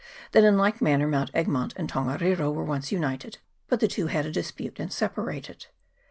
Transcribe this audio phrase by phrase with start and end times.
[0.31, 4.07] That in like man ner Mount Egmont and Tongariro were once united, but the two
[4.07, 5.67] had a dispute, and separated.